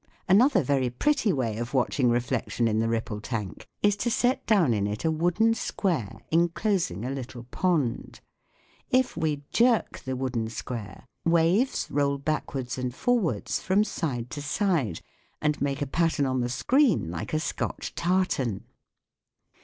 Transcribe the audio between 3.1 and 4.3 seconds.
tank is to